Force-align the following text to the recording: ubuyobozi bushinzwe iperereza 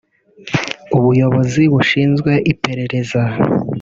ubuyobozi 0.97 1.61
bushinzwe 1.73 2.31
iperereza 2.51 3.21